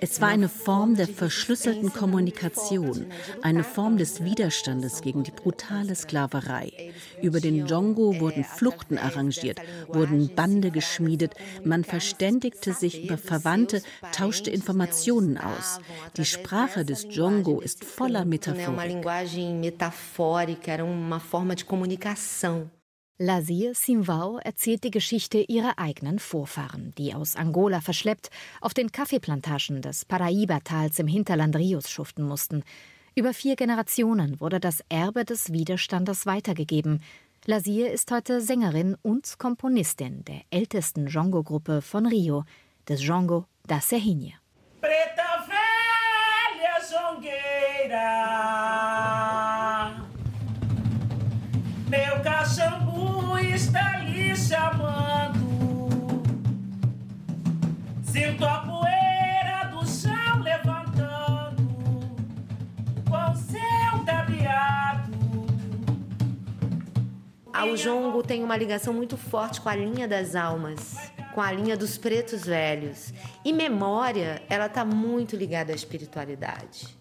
Es 0.00 0.20
war 0.20 0.28
eine 0.28 0.48
Form 0.50 0.96
der 0.96 1.08
verschlüsselten 1.08 1.92
Kommunikation, 1.94 3.06
eine 3.40 3.64
Form 3.64 3.96
des 3.96 4.22
Widerstandes 4.22 5.00
gegen 5.00 5.22
die 5.22 5.30
brutale 5.30 5.94
Sklaverei. 5.94 6.92
Über 7.22 7.40
den 7.40 7.64
Djongo 7.66 8.20
wurden 8.20 8.44
Fluchten 8.44 8.98
arrangiert, 8.98 9.62
wurden 9.88 10.34
Bande 10.34 10.70
geschmiedet, 10.70 11.32
man 11.64 11.84
verständigte 11.84 12.74
sich 12.74 13.04
über 13.04 13.16
Verwandte, 13.16 13.80
tauschte 14.12 14.50
Informationen 14.50 15.38
aus. 15.38 15.80
Die 16.18 16.26
Sprache 16.26 16.84
des 16.84 17.08
Djongo 17.08 17.60
ist 17.60 17.82
voller 17.82 18.26
Metaphorik 18.26 19.06
metafórica, 20.34 20.72
era 20.72 20.84
uma 20.84 21.20
forma 21.20 21.54
de 21.54 21.64
comunicação. 21.64 22.70
Lazir 23.18 23.74
Simvao 23.76 24.38
erzählt 24.38 24.82
die 24.82 24.90
Geschichte 24.90 25.44
ihrer 25.48 25.78
eigenen 25.78 26.18
Vorfahren, 26.18 26.92
die 26.98 27.14
aus 27.14 27.36
Angola 27.36 27.80
verschleppt 27.80 28.28
auf 28.60 28.74
den 28.74 28.90
Kaffeeplantagen 28.90 29.80
des 29.82 30.04
Paraíba-Tals 30.04 30.98
im 30.98 31.06
Hinterland 31.06 31.54
Rios 31.54 31.88
schuften 31.88 32.24
mussten. 32.24 32.64
Über 33.14 33.32
vier 33.32 33.54
Generationen 33.54 34.40
wurde 34.40 34.58
das 34.58 34.82
Erbe 34.88 35.24
des 35.24 35.52
Widerstandes 35.52 36.26
weitergegeben. 36.26 37.02
Lazir 37.46 37.92
ist 37.92 38.10
heute 38.10 38.40
Sängerin 38.40 38.96
und 39.02 39.38
Komponistin 39.38 40.24
der 40.24 40.40
ältesten 40.50 41.06
Jongo-Gruppe 41.06 41.82
von 41.82 42.06
Rio, 42.06 42.44
des 42.88 43.00
Jongo 43.00 43.46
da 43.68 43.80
Serrinha. 43.80 44.32
Preta 44.80 45.46
velha 45.46 46.76
jongueira 46.90 48.63
O 67.64 67.76
jongo 67.76 68.22
tem 68.22 68.44
uma 68.44 68.56
ligação 68.56 68.92
muito 68.92 69.16
forte 69.16 69.60
com 69.60 69.68
a 69.68 69.74
linha 69.74 70.06
das 70.06 70.36
almas, 70.36 70.94
com 71.34 71.40
a 71.40 71.50
linha 71.50 71.76
dos 71.76 71.96
pretos 71.96 72.44
velhos. 72.44 73.12
E 73.44 73.52
memória, 73.52 74.42
ela 74.48 74.66
está 74.66 74.84
muito 74.84 75.34
ligada 75.34 75.72
à 75.72 75.74
espiritualidade. 75.74 76.96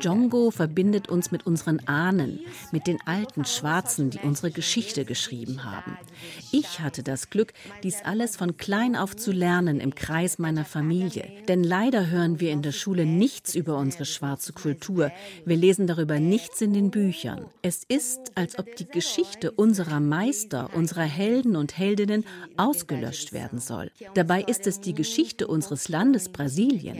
Djongo 0.00 0.50
verbindet 0.50 1.08
uns 1.08 1.30
mit 1.30 1.46
unseren 1.46 1.86
Ahnen, 1.86 2.40
mit 2.70 2.86
den 2.86 2.98
alten 3.06 3.44
Schwarzen, 3.44 4.10
die 4.10 4.18
unsere 4.18 4.50
Geschichte 4.50 5.04
geschrieben 5.04 5.64
haben. 5.64 5.96
Ich 6.50 6.80
hatte 6.80 7.02
das 7.02 7.30
Glück, 7.30 7.52
dies 7.82 8.02
alles 8.04 8.36
von 8.36 8.56
klein 8.56 8.96
auf 8.96 9.16
zu 9.16 9.32
lernen 9.32 9.80
im 9.80 9.94
Kreis 9.94 10.38
meiner 10.38 10.64
Familie. 10.64 11.28
Denn 11.48 11.64
leider 11.64 12.08
hören 12.08 12.40
wir 12.40 12.50
in 12.50 12.62
der 12.62 12.72
Schule 12.72 13.06
nichts 13.06 13.54
über 13.54 13.76
unsere 13.76 14.04
schwarze 14.04 14.52
Kultur. 14.52 15.10
Wir 15.44 15.56
lesen 15.56 15.86
darüber 15.86 16.20
nichts 16.20 16.60
in 16.60 16.72
den 16.72 16.90
Büchern. 16.90 17.46
Es 17.62 17.84
ist, 17.84 18.32
als 18.34 18.58
ob 18.58 18.76
die 18.76 18.88
Geschichte 18.88 19.50
unserer 19.50 20.00
Meister, 20.00 20.70
unserer 20.74 21.04
Helden 21.04 21.56
und 21.56 21.78
Heldinnen 21.78 22.24
ausgelöscht 22.56 23.32
werden 23.32 23.58
soll. 23.58 23.90
Dabei 24.14 24.42
ist 24.42 24.66
es 24.66 24.80
die 24.80 24.94
Geschichte 24.94 25.46
unseres 25.46 25.88
Landes 25.88 26.28
Brasilien 26.28 26.98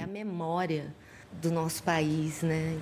do 1.41 1.51
nosso 1.51 1.83
país, 1.83 2.43
né? 2.43 2.77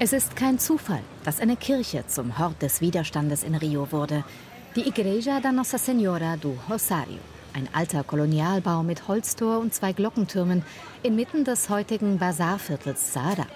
Es 0.00 0.12
ist 0.12 0.36
kein 0.36 0.58
Zufall, 0.60 1.02
dass 1.24 1.40
eine 1.40 1.56
Kirche 1.56 2.06
zum 2.06 2.38
Hort 2.38 2.62
des 2.62 2.80
Widerstandes 2.80 3.42
in 3.42 3.56
Rio 3.56 3.90
wurde. 3.90 4.24
Die 4.76 4.86
Igreja 4.86 5.40
da 5.40 5.50
Nossa 5.50 5.76
Senhora 5.76 6.36
do 6.36 6.56
Rosário, 6.68 7.18
ein 7.52 7.68
alter 7.72 8.04
Kolonialbau 8.04 8.84
mit 8.84 9.08
Holztor 9.08 9.58
und 9.58 9.74
zwei 9.74 9.92
Glockentürmen 9.92 10.62
inmitten 11.02 11.44
des 11.44 11.68
heutigen 11.68 12.18
Bazarviertels 12.18 13.12
Sada. 13.12 13.46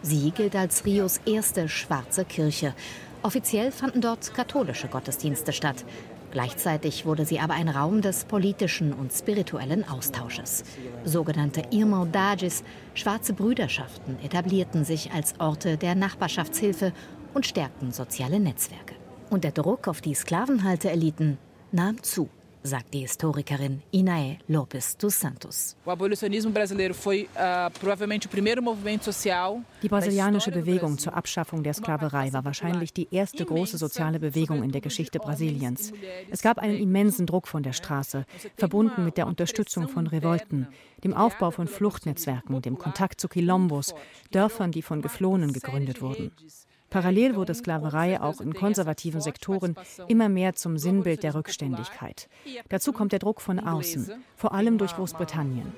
Sie 0.00 0.30
gilt 0.30 0.56
als 0.56 0.86
Rios 0.86 1.20
erste 1.26 1.68
schwarze 1.68 2.24
Kirche. 2.24 2.74
Offiziell 3.22 3.70
fanden 3.70 4.00
dort 4.00 4.32
katholische 4.32 4.88
Gottesdienste 4.88 5.52
statt. 5.52 5.84
Gleichzeitig 6.30 7.06
wurde 7.06 7.24
sie 7.24 7.40
aber 7.40 7.54
ein 7.54 7.68
Raum 7.68 8.02
des 8.02 8.24
politischen 8.24 8.92
und 8.92 9.12
spirituellen 9.12 9.88
Austausches. 9.88 10.64
Sogenannte 11.04 11.62
Irmandades, 11.70 12.62
schwarze 12.94 13.32
Brüderschaften, 13.32 14.16
etablierten 14.22 14.84
sich 14.84 15.12
als 15.12 15.34
Orte 15.40 15.76
der 15.76 15.94
Nachbarschaftshilfe 15.94 16.92
und 17.34 17.46
stärkten 17.46 17.92
soziale 17.92 18.38
Netzwerke. 18.38 18.94
Und 19.28 19.44
der 19.44 19.52
Druck 19.52 19.88
auf 19.88 20.00
die 20.00 20.14
Sklavenhaltereliten 20.14 21.38
nahm 21.72 22.02
zu 22.02 22.28
sagt 22.62 22.92
die 22.94 23.00
Historikerin 23.00 23.82
Inae 23.90 24.38
Lopes 24.48 24.96
dos 24.96 25.18
Santos. 25.18 25.76
Ah, 25.86 25.96
die 29.82 29.88
brasilianische 29.88 30.50
Bewegung 30.50 30.98
zur 30.98 31.14
Abschaffung 31.14 31.62
der 31.62 31.74
Sklaverei 31.74 32.32
war 32.32 32.44
wahrscheinlich 32.44 32.92
die 32.92 33.08
erste 33.10 33.44
große 33.44 33.78
soziale 33.78 34.20
Bewegung 34.20 34.62
in 34.62 34.72
der 34.72 34.80
Geschichte 34.80 35.18
Brasiliens. 35.18 35.92
Es 36.30 36.42
gab 36.42 36.58
einen 36.58 36.76
immensen 36.78 37.26
Druck 37.26 37.48
von 37.48 37.62
der 37.62 37.72
Straße, 37.72 38.26
verbunden 38.56 39.04
mit 39.04 39.16
der 39.16 39.26
Unterstützung 39.26 39.88
von 39.88 40.06
Revolten, 40.06 40.68
dem 41.02 41.14
Aufbau 41.14 41.50
von 41.50 41.66
Fluchtnetzwerken, 41.66 42.60
dem 42.62 42.78
Kontakt 42.78 43.20
zu 43.20 43.28
Quilombos, 43.28 43.94
Dörfern, 44.30 44.72
die 44.72 44.82
von 44.82 45.02
Geflohenen 45.02 45.52
gegründet 45.52 46.02
wurden. 46.02 46.32
Parallel 46.90 47.36
wurde 47.36 47.54
Sklaverei 47.54 48.20
auch 48.20 48.40
in 48.40 48.52
konservativen 48.52 49.20
Sektoren 49.20 49.76
immer 50.08 50.28
mehr 50.28 50.54
zum 50.54 50.76
Sinnbild 50.76 51.22
der 51.22 51.34
Rückständigkeit. 51.34 52.28
Dazu 52.68 52.92
kommt 52.92 53.12
der 53.12 53.20
Druck 53.20 53.40
von 53.40 53.60
außen, 53.60 54.10
vor 54.36 54.52
allem 54.52 54.76
durch 54.76 54.94
Großbritannien. 54.94 55.72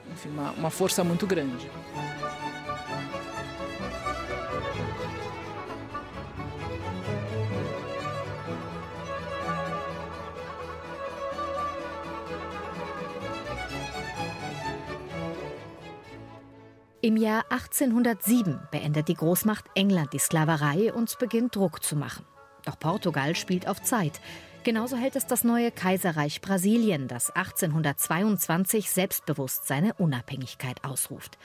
Im 17.05 17.17
Jahr 17.17 17.45
1807 17.49 18.61
beendet 18.71 19.09
die 19.09 19.15
Großmacht 19.15 19.65
England 19.75 20.13
die 20.13 20.21
Sklaverei 20.21 20.93
und 20.93 21.19
beginnt 21.19 21.57
Druck 21.57 21.83
zu 21.83 21.97
machen. 21.97 22.25
Doch 22.65 22.79
Portugal 22.79 23.35
spielt 23.35 23.67
auf 23.67 23.83
Zeit. 23.83 24.21
Genauso 24.63 24.97
hält 24.97 25.17
es 25.17 25.27
das 25.27 25.43
neue 25.43 25.73
Kaiserreich 25.73 26.41
Brasilien, 26.41 27.09
das 27.09 27.31
1822 27.31 28.89
selbstbewusst 28.89 29.67
seine 29.67 29.95
Unabhängigkeit 29.95 30.85
ausruft. 30.85 31.39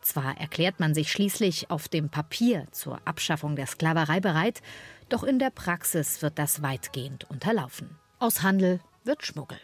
Zwar 0.00 0.40
erklärt 0.40 0.80
man 0.80 0.94
sich 0.94 1.12
schließlich 1.12 1.70
auf 1.70 1.88
dem 1.88 2.08
Papier 2.08 2.66
zur 2.70 2.98
Abschaffung 3.04 3.54
der 3.54 3.66
Sklaverei 3.66 4.20
bereit, 4.20 4.62
doch 5.10 5.24
in 5.24 5.38
der 5.38 5.50
Praxis 5.50 6.22
wird 6.22 6.38
das 6.38 6.62
weitgehend 6.62 7.28
unterlaufen. 7.28 7.98
Aus 8.18 8.42
Handel 8.42 8.80
wird 9.04 9.26
Schmuggel. 9.26 9.58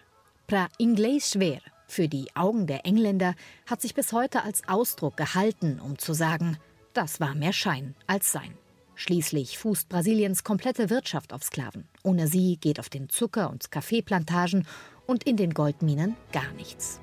Pra 0.47 0.69
inglês 0.79 1.39
ver 1.39 1.63
für 1.89 2.07
die 2.07 2.27
Augen 2.37 2.67
der 2.67 2.87
Engländer 2.87 3.35
hat 3.67 3.81
sich 3.81 3.95
bis 3.95 4.13
heute 4.13 4.45
als 4.45 4.63
Ausdruck 4.69 5.17
gehalten, 5.17 5.81
um 5.81 5.99
zu 5.99 6.13
sagen, 6.13 6.59
das 6.93 7.19
war 7.19 7.35
mehr 7.35 7.53
Schein 7.53 7.97
als 8.07 8.31
Sein. 8.31 8.57
Schließlich 8.95 9.59
fußt 9.59 9.89
Brasiliens 9.89 10.45
komplette 10.45 10.91
Wirtschaft 10.91 11.33
auf 11.33 11.43
Sklaven. 11.43 11.89
Ohne 12.03 12.27
sie 12.27 12.57
geht 12.57 12.79
auf 12.81 12.89
den 12.89 13.09
Zucker- 13.09 13.51
und 13.51 13.71
Kaffeeplantagen 13.71 14.67
und 15.07 15.25
in 15.25 15.37
den 15.37 15.55
Goldminen 15.55 16.17
gar 16.33 16.53
nichts. 16.53 17.01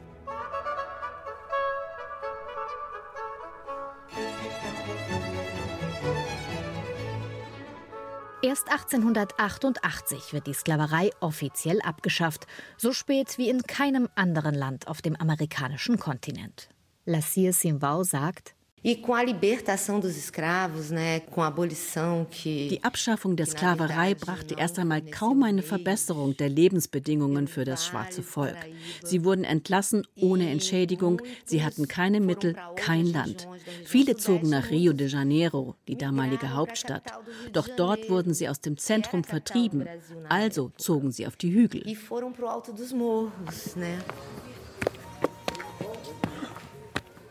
Erst 8.45 8.69
1888 8.69 10.31
wird 10.31 10.45
die 10.45 10.53
Sklaverei 10.53 11.09
offiziell 11.19 11.81
abgeschafft, 11.81 12.45
so 12.77 12.93
spät 12.93 13.39
wie 13.39 13.49
in 13.49 13.63
keinem 13.63 14.07
anderen 14.13 14.53
Land 14.53 14.87
auf 14.87 15.01
dem 15.01 15.15
amerikanischen 15.15 15.97
Kontinent. 15.97 16.69
Lacia 17.05 17.51
Simval 17.51 18.03
sagt, 18.03 18.53
E 18.85 18.95
com 18.95 19.15
a 19.15 19.23
libertação 19.23 19.99
dos 19.99 20.15
escravos, 20.15 20.91
né, 20.91 21.19
com 21.19 21.41
a 21.41 21.47
abolição 21.47 22.23
que 22.29 22.67
Die 22.67 22.83
Abschaffung 22.83 23.35
der 23.35 23.47
Sklaverei 23.47 24.13
brachte 24.13 24.53
erst 24.59 24.77
einmal 24.77 25.01
kaum 25.01 25.41
eine 25.41 25.63
Verbesserung 25.63 26.37
der 26.37 26.49
Lebensbedingungen 26.49 27.47
für 27.47 27.65
das 27.65 27.83
schwarze 27.83 28.21
Volk. 28.21 28.55
Sie 29.03 29.23
wurden 29.23 29.43
entlassen 29.43 30.05
ohne 30.21 30.51
Entschädigung, 30.51 31.19
sie 31.45 31.63
hatten 31.63 31.87
keine 31.87 32.19
Mittel, 32.21 32.55
kein 32.75 33.07
Land. 33.07 33.47
Viele 33.85 34.17
zogen 34.17 34.51
nach 34.51 34.69
Rio 34.69 34.93
de 34.93 35.07
Janeiro, 35.07 35.73
die 35.87 35.97
damalige 35.97 36.53
Hauptstadt. 36.53 37.11
Doch 37.53 37.67
dort 37.67 38.07
wurden 38.07 38.35
sie 38.35 38.47
aus 38.47 38.61
dem 38.61 38.77
Zentrum 38.77 39.23
vertrieben, 39.23 39.87
also 40.29 40.71
zogen 40.77 41.11
sie 41.11 41.25
auf 41.25 41.35
die 41.37 41.51
Hügel. 41.51 41.83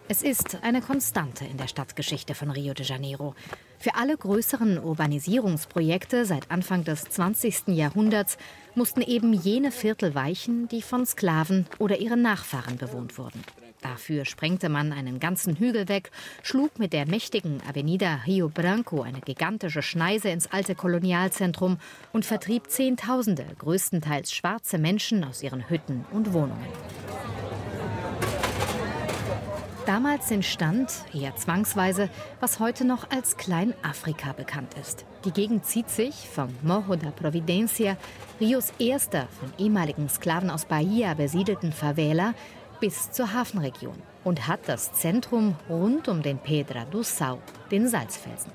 Es 0.07 0.23
ist 0.23 0.59
eine 0.63 0.83
Konstante 0.83 1.47
in 1.47 1.57
der 1.57 1.67
Stadtgeschichte 1.67 2.35
von 2.35 2.51
Rio 2.51 2.75
de 2.75 2.85
Janeiro. 2.85 3.35
Für 3.79 3.95
alle 3.95 4.15
größeren 4.15 4.79
Urbanisierungsprojekte 4.79 6.27
seit 6.27 6.51
Anfang 6.51 6.85
des 6.85 7.05
20. 7.05 7.69
Jahrhunderts 7.69 8.37
mussten 8.75 9.01
eben 9.01 9.33
jene 9.33 9.73
Viertel 9.73 10.15
weichen, 10.15 10.69
die 10.69 10.83
von 10.83 11.07
Sklaven 11.07 11.67
oder 11.79 12.01
ihren 12.01 12.21
Nachfahren 12.21 12.77
bewohnt 12.77 13.17
wurden. 13.17 13.43
Dafür 13.81 14.27
sprengte 14.27 14.69
man 14.69 14.93
einen 14.93 15.21
ganzen 15.21 15.57
Hügel 15.57 15.89
weg, 15.89 16.11
schlug 16.43 16.79
mit 16.79 16.93
der 16.93 17.09
mächtigen 17.09 17.63
Avenida 17.67 18.21
Rio 18.27 18.51
Branco 18.51 19.01
eine 19.01 19.21
gigantische 19.21 19.83
Schneise 19.83 20.29
ins 20.29 20.53
alte 20.53 20.75
Kolonialzentrum 20.75 21.79
und 22.13 22.27
vertrieb 22.27 22.71
Zehntausende, 22.71 23.47
größtenteils 23.59 24.35
schwarze 24.35 24.77
Menschen 24.77 25.25
aus 25.25 25.43
ihren 25.43 25.71
Hütten 25.71 26.05
und 26.13 26.35
Wohnungen. 26.35 26.67
Damals 29.87 30.31
entstand, 30.31 30.91
eher 31.13 31.37
zwangsweise, 31.37 32.09
was 32.41 32.59
heute 32.59 32.87
noch 32.87 33.11
als 33.11 33.37
Kleinafrika 33.37 34.33
bekannt 34.33 34.75
ist. 34.81 35.05
Die 35.27 35.31
Gegend 35.31 35.67
zieht 35.67 35.91
sich 35.91 36.27
vom 36.27 36.49
Morro 36.63 36.97
da 36.97 37.11
Providencia, 37.11 37.99
Rios 38.41 38.73
erster 38.79 39.29
von 39.39 39.53
ehemaligen 39.59 40.09
Sklaven 40.09 40.49
aus 40.49 40.65
Bahia 40.65 41.13
besiedelten 41.13 41.71
Favela, 41.71 42.33
bis 42.81 43.11
zur 43.11 43.35
Hafenregion 43.35 43.97
und 44.25 44.49
hat 44.49 44.61
das 44.69 44.95
Zentrum 44.95 45.55
rund 45.69 46.09
um 46.09 46.23
den 46.23 46.39
Pedra 46.39 46.87
do 46.87 47.03
Sal, 47.03 47.39
den 47.71 47.87
Salzfelsen. 47.87 48.53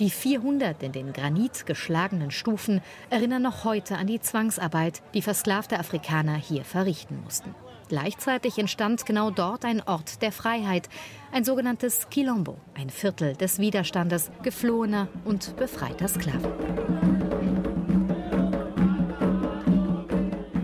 Die 0.00 0.10
400 0.10 0.82
in 0.82 0.90
den 0.92 1.12
Granit 1.12 1.64
geschlagenen 1.64 2.32
Stufen 2.32 2.82
erinnern 3.08 3.42
noch 3.42 3.64
heute 3.64 3.96
an 3.96 4.08
die 4.08 4.20
Zwangsarbeit, 4.20 5.00
die 5.14 5.22
versklavte 5.22 5.78
Afrikaner 5.78 6.34
hier 6.34 6.64
verrichten 6.64 7.22
mussten. 7.24 7.54
Gleichzeitig 7.88 8.58
entstand 8.58 9.06
genau 9.06 9.30
dort 9.30 9.64
ein 9.64 9.80
Ort 9.82 10.20
der 10.20 10.32
Freiheit, 10.32 10.88
ein 11.32 11.44
sogenanntes 11.44 12.08
Quilombo, 12.10 12.58
ein 12.74 12.90
Viertel 12.90 13.34
des 13.36 13.58
Widerstandes 13.58 14.30
geflohener 14.42 15.08
und 15.24 15.56
befreiter 15.56 16.08
Sklaven. 16.08 16.52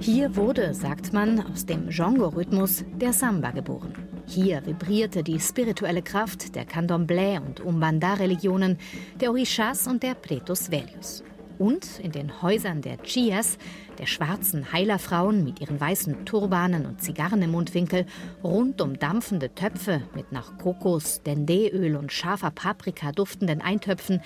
Hier 0.00 0.34
wurde, 0.34 0.74
sagt 0.74 1.12
man, 1.12 1.46
aus 1.52 1.64
dem 1.64 1.88
Django-Rhythmus 1.88 2.84
der 2.96 3.12
Samba 3.12 3.52
geboren. 3.52 3.94
Hier 4.26 4.66
vibrierte 4.66 5.22
die 5.22 5.38
spirituelle 5.38 6.02
Kraft 6.02 6.56
der 6.56 6.66
Candomblé 6.66 7.40
und 7.40 7.60
Umbanda-Religionen, 7.60 8.78
der 9.20 9.30
Orishas 9.30 9.86
und 9.86 10.02
der 10.02 10.14
Pretos 10.14 10.72
Velhos. 10.72 11.22
Und 11.58 12.00
in 12.00 12.10
den 12.10 12.42
Häusern 12.42 12.82
der 12.82 13.00
Chias, 13.02 13.58
der 14.02 14.08
schwarzen 14.08 14.72
Heilerfrauen 14.72 15.44
mit 15.44 15.60
ihren 15.60 15.80
weißen 15.80 16.24
Turbanen 16.24 16.86
und 16.86 17.00
Zigarren 17.00 17.40
im 17.40 17.52
Mundwinkel, 17.52 18.04
rund 18.42 18.80
um 18.80 18.98
dampfende 18.98 19.54
Töpfe 19.54 20.02
mit 20.12 20.32
nach 20.32 20.58
Kokos, 20.58 21.22
Dendeöl 21.22 21.94
und 21.94 22.10
scharfer 22.10 22.50
Paprika 22.50 23.12
duftenden 23.12 23.60
Eintöpfen, 23.60 24.20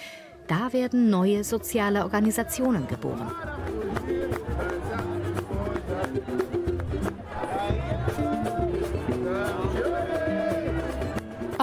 da 0.49 0.73
werden 0.73 1.11
neue 1.11 1.45
soziale 1.45 2.04
Organisationen 2.04 2.88
geboren. 2.88 3.30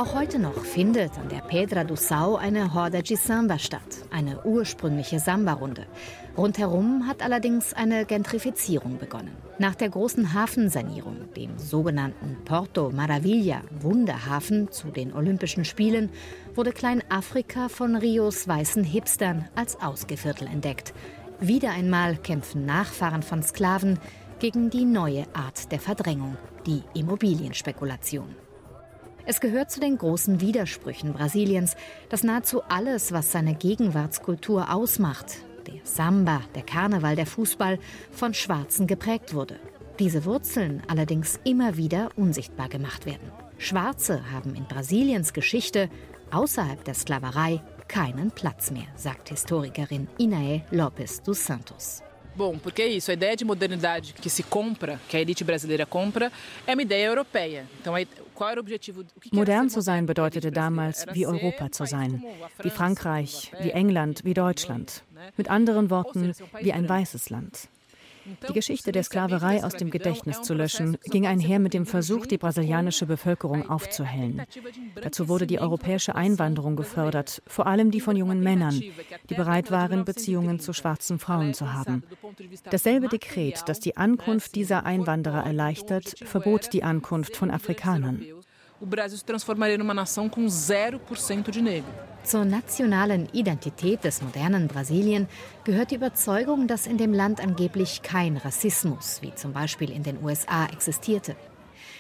Auch 0.04 0.16
heute 0.16 0.38
noch 0.38 0.66
findet 0.66 1.18
an 1.18 1.30
der 1.30 1.40
Pedra 1.40 1.86
do 1.86 1.96
Sal 1.96 2.36
eine 2.36 2.74
Horda 2.74 3.02
de 3.02 3.16
Samba 3.16 3.58
statt, 3.58 4.04
eine 4.12 4.44
ursprüngliche 4.44 5.18
Samba-Runde. 5.18 5.86
Rundherum 6.36 7.08
hat 7.08 7.22
allerdings 7.22 7.72
eine 7.74 8.04
Gentrifizierung 8.04 8.98
begonnen. 8.98 9.32
Nach 9.60 9.76
der 9.76 9.88
großen 9.88 10.34
Hafensanierung, 10.34 11.34
dem 11.38 11.58
sogenannten 11.58 12.36
Porto 12.44 12.92
Maravilla, 12.92 13.62
Wunderhafen 13.80 14.70
zu 14.74 14.90
den 14.90 15.14
Olympischen 15.14 15.64
Spielen, 15.64 16.10
wurde 16.54 16.74
Kleinafrika 16.74 17.70
von 17.70 17.96
Rios 17.96 18.46
weißen 18.46 18.84
Hipstern 18.84 19.48
als 19.56 19.82
Ausgeviertel 19.82 20.50
entdeckt. 20.50 20.94
Wieder 21.40 21.72
einmal 21.72 22.18
kämpfen 22.18 22.66
Nachfahren 22.66 23.24
von 23.24 23.42
Sklaven 23.42 23.98
gegen 24.40 24.70
die 24.70 24.84
neue 24.84 25.28
Art 25.32 25.72
der 25.72 25.80
Verdrängung, 25.80 26.36
die 26.66 26.84
Immobilienspekulation. 26.94 28.36
Es 29.26 29.40
gehört 29.40 29.72
zu 29.72 29.80
den 29.80 29.98
großen 29.98 30.42
Widersprüchen 30.42 31.14
Brasiliens, 31.14 31.78
dass 32.10 32.24
nahezu 32.24 32.62
alles, 32.64 33.14
was 33.14 33.32
seine 33.32 33.56
Gegenwartskultur 33.56 34.74
ausmacht, 34.74 35.38
der 35.66 35.80
Samba, 35.84 36.42
der 36.56 36.64
Karneval, 36.64 37.16
der 37.16 37.26
Fußball, 37.26 37.80
von 38.12 38.34
Schwarzen 38.34 38.86
geprägt 38.86 39.34
wurde. 39.34 39.62
Diese 39.98 40.26
Wurzeln 40.26 40.84
allerdings 40.90 41.40
immer 41.46 41.78
wieder 41.78 42.10
unsichtbar 42.18 42.68
gemacht 42.68 43.06
werden. 43.06 43.32
Schwarze 43.58 44.30
haben 44.30 44.56
in 44.56 44.66
Brasiliens 44.66 45.32
Geschichte 45.32 45.90
außerhalb 46.32 46.84
der 46.84 46.94
Sklaverei 46.94 47.62
keinen 47.88 48.30
Platz 48.32 48.72
mehr, 48.72 48.88
sagt 48.98 49.30
Historikerin 49.30 50.10
Inae 50.18 50.66
Lopes 50.72 51.22
dos 51.22 51.46
Santos. 51.46 52.02
Bom, 52.36 52.58
porque 52.58 52.82
é 52.82 52.88
isso, 52.88 53.12
a 53.12 53.14
ideia 53.14 53.38
de 53.38 53.46
modernidade 53.46 54.14
que 54.14 54.30
se 54.30 54.42
compra, 54.42 55.00
elite 55.14 55.44
brasileira 55.44 55.86
compra, 55.86 56.32
é 56.66 56.74
uma 56.74 56.82
ideia 56.82 57.08
europeia. 57.08 57.68
Modern 59.32 59.70
zu 59.70 59.82
sein 59.82 60.06
bedeutete 60.06 60.52
damals, 60.52 61.06
wie 61.14 61.26
Europa 61.28 61.72
zu 61.72 61.86
sein, 61.86 62.24
wie 62.62 62.70
Frankreich, 62.70 63.52
wie 63.62 63.72
England, 63.72 64.24
wie 64.24 64.34
Deutschland. 64.34 65.04
Mit 65.38 65.50
anderen 65.50 65.90
Worten, 65.90 66.34
wie 66.62 66.74
ein 66.74 66.88
weißes 66.88 67.30
Land. 67.30 67.70
Die 68.48 68.54
Geschichte 68.54 68.92
der 68.92 69.04
Sklaverei 69.04 69.64
aus 69.64 69.74
dem 69.74 69.90
Gedächtnis 69.90 70.42
zu 70.42 70.54
löschen, 70.54 70.98
ging 71.06 71.28
einher 71.28 71.60
mit 71.60 71.74
dem 71.74 71.86
Versuch, 71.86 72.26
die 72.26 72.38
brasilianische 72.38 73.06
Bevölkerung 73.06 73.70
aufzuhellen. 73.70 74.44
Dazu 75.02 75.28
wurde 75.28 75.48
die 75.48 75.60
europäische 75.60 76.16
Einwanderung 76.16 76.76
gefördert, 76.76 77.42
vor 77.48 77.68
allem 77.68 77.92
die 77.92 78.02
von 78.02 78.16
jungen 78.16 78.42
Männern, 78.42 78.82
die 79.30 79.36
bereit 79.36 79.72
waren, 79.72 80.06
Beziehungen 80.06 80.60
zu 80.60 80.74
schwarzen 80.74 81.20
Frauen 81.20 81.54
zu 81.54 81.74
haben. 81.74 82.04
Dasselbe 82.70 83.08
Dekret, 83.08 83.64
das 83.68 83.80
die 83.80 83.98
Ankunft 83.98 84.56
dieser 84.56 84.86
Einwanderer 84.86 85.46
erleichtert, 85.46 86.16
verbot 86.24 86.74
die 86.74 86.84
Ankunft 86.84 87.36
von 87.36 87.52
Afrikanern. 87.52 88.24
O 88.84 88.86
Brasil 88.86 89.18
se 89.18 89.24
transformaria 89.24 89.78
numa 89.78 89.94
nação 89.94 90.28
com 90.28 90.46
0% 90.46 91.50
de 91.52 91.62
negro. 91.62 91.90
Zur 92.26 92.44
nationalen 92.44 93.30
Identität 93.32 94.04
des 94.04 94.22
modernen 94.22 94.68
Brasilien 94.68 95.30
gehört 95.64 95.92
die 95.92 95.96
Überzeugung, 95.96 96.68
dass 96.68 96.86
in 96.86 96.98
dem 96.98 97.14
Land 97.14 97.40
angeblich 97.40 98.02
kein 98.02 98.36
Rassismus, 98.36 99.22
wie 99.22 99.34
zum 99.36 99.54
Beispiel 99.54 99.90
in 99.90 100.04
den 100.04 100.22
USA, 100.22 100.66
existierte. 100.66 101.38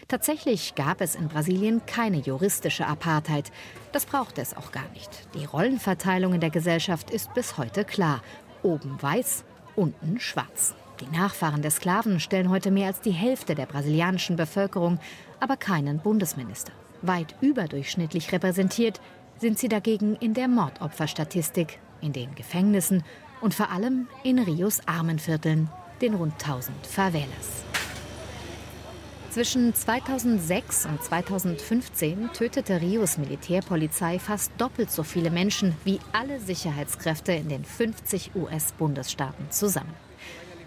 Tatsächlich 0.10 0.76
gab 0.76 1.00
es 1.00 1.16
in 1.16 1.30
Brasilien 1.30 1.86
keine 1.86 2.18
juristische 2.18 2.86
Apartheid. 2.86 3.54
Das 3.94 4.06
brauchte 4.06 4.42
es 4.42 4.54
auch 4.54 4.74
gar 4.74 4.90
nicht. 4.90 5.30
Die 5.36 5.46
Rollenverteilung 5.46 6.34
in 6.34 6.42
der 6.42 6.50
Gesellschaft 6.50 7.12
ist 7.12 7.34
bis 7.34 7.58
heute 7.58 7.86
klar. 7.86 8.22
Oben 8.62 9.02
weiß, 9.02 9.46
unten 9.78 10.20
schwarz. 10.20 10.76
Die 11.00 11.08
Nachfahren 11.08 11.62
der 11.62 11.72
Sklaven 11.72 12.20
stellen 12.20 12.50
heute 12.50 12.70
mehr 12.70 12.88
als 12.88 13.02
die 13.02 13.12
Hälfte 13.12 13.56
der 13.56 13.66
brasilianischen 13.66 14.36
Bevölkerung, 14.36 15.00
aber 15.40 15.58
keinen 15.58 16.00
Bundesminister. 16.00 16.72
Weit 17.02 17.36
überdurchschnittlich 17.42 18.32
repräsentiert 18.32 19.02
sind 19.40 19.58
sie 19.58 19.68
dagegen 19.68 20.16
in 20.16 20.34
der 20.34 20.48
Mordopferstatistik, 20.48 21.80
in 22.02 22.14
den 22.14 22.34
Gefängnissen 22.36 23.04
und 23.42 23.54
vor 23.54 23.72
allem 23.72 24.08
in 24.24 24.40
Rios 24.40 24.82
Armenvierteln, 24.88 25.70
den 26.02 26.14
rund 26.14 26.34
1000 26.34 26.86
Favelas. 26.86 27.64
Zwischen 29.32 29.74
2006 29.74 30.86
und 30.86 31.04
2015 31.04 32.30
tötete 32.34 32.80
Rios 32.80 33.18
Militärpolizei 33.18 34.20
fast 34.20 34.52
doppelt 34.60 34.92
so 34.92 35.02
viele 35.02 35.32
Menschen 35.32 35.76
wie 35.84 36.00
alle 36.12 36.40
Sicherheitskräfte 36.40 37.32
in 37.32 37.50
den 37.50 37.66
50 37.66 38.36
US-Bundesstaaten 38.36 39.50
zusammen. 39.50 39.96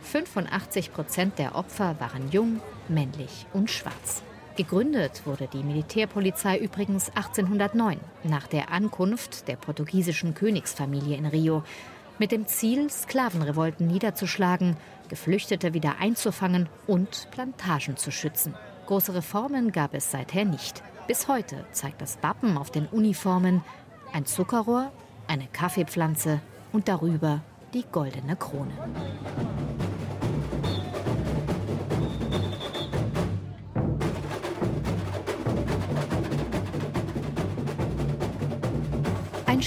85 0.07 0.93
Prozent 0.93 1.39
der 1.39 1.55
Opfer 1.55 1.97
waren 1.99 2.31
jung, 2.31 2.61
männlich 2.89 3.47
und 3.53 3.71
schwarz. 3.71 4.23
Gegründet 4.57 5.27
wurde 5.27 5.49
die 5.53 5.63
Militärpolizei 5.63 6.59
übrigens 6.59 7.11
1809 7.11 7.99
nach 8.25 8.47
der 8.47 8.71
Ankunft 8.73 9.49
der 9.49 9.57
portugiesischen 9.57 10.35
Königsfamilie 10.35 11.17
in 11.17 11.27
Rio 11.27 11.63
mit 12.19 12.33
dem 12.33 12.47
Ziel, 12.47 12.89
Sklavenrevolten 12.89 13.87
niederzuschlagen, 13.87 14.77
Geflüchtete 15.09 15.75
wieder 15.75 15.97
einzufangen 16.01 16.69
und 16.87 17.29
Plantagen 17.31 17.99
zu 17.99 18.11
schützen. 18.11 18.55
Große 18.87 19.15
Reformen 19.15 19.73
gab 19.73 19.93
es 19.93 20.11
seither 20.11 20.47
nicht. 20.47 20.83
Bis 21.07 21.29
heute 21.29 21.67
zeigt 21.73 22.01
das 22.01 22.19
Wappen 22.23 22.57
auf 22.57 22.71
den 22.71 22.87
Uniformen 22.87 23.63
ein 24.13 24.25
Zuckerrohr, 24.25 24.91
eine 25.27 25.47
Kaffeepflanze 25.53 26.41
und 26.73 26.89
darüber 26.89 27.43
die 27.75 27.85
goldene 27.93 28.37
Krone. 28.37 28.73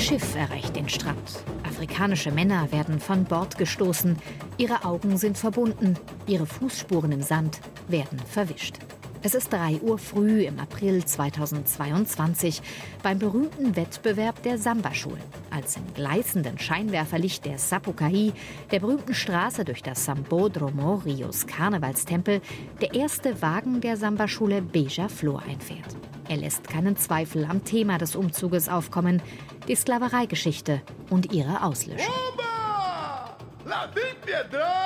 Schiff 0.09 0.35
erreicht 0.35 0.75
den 0.75 0.89
Strand. 0.89 1.43
Afrikanische 1.63 2.31
Männer 2.31 2.71
werden 2.71 2.99
von 2.99 3.25
Bord 3.25 3.59
gestoßen. 3.59 4.17
Ihre 4.57 4.83
Augen 4.83 5.17
sind 5.17 5.37
verbunden. 5.37 5.99
Ihre 6.25 6.47
Fußspuren 6.47 7.11
im 7.11 7.21
Sand 7.21 7.59
werden 7.87 8.17
verwischt. 8.17 8.79
Es 9.21 9.35
ist 9.35 9.53
3 9.53 9.81
Uhr 9.81 9.99
früh 9.99 10.45
im 10.45 10.57
April 10.57 11.05
2022 11.05 12.63
beim 13.03 13.19
berühmten 13.19 13.75
Wettbewerb 13.75 14.41
der 14.41 14.57
Samba-Schulen, 14.57 15.21
als 15.51 15.77
im 15.77 15.93
gleißenden 15.93 16.57
Scheinwerferlicht 16.57 17.45
der 17.45 17.59
Sapucaí, 17.59 18.33
der 18.71 18.79
berühmten 18.79 19.13
Straße 19.13 19.63
durch 19.63 19.83
das 19.83 20.05
Sambodromo, 20.05 21.03
Rios 21.05 21.45
Karnevalstempel, 21.45 22.41
der 22.81 22.95
erste 22.95 23.43
Wagen 23.43 23.79
der 23.79 23.95
Samba-Schule 23.95 24.63
Beja 24.63 25.07
Flor 25.07 25.43
einfährt. 25.47 25.95
Er 26.29 26.37
lässt 26.37 26.69
keinen 26.69 26.95
Zweifel 26.95 27.43
am 27.45 27.65
Thema 27.65 27.97
des 27.97 28.15
Umzuges 28.15 28.69
aufkommen, 28.69 29.21
die 29.67 29.75
Sklavereigeschichte 29.75 30.81
und 31.09 31.33
ihre 31.33 31.63
Auslöschung. 31.63 32.13
Oba! 32.33 33.35
Lá 33.65 33.87
vem 33.93 34.15
pedrada! 34.21 34.79